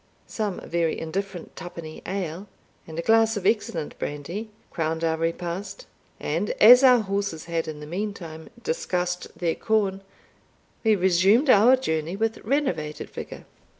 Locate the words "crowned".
4.71-5.03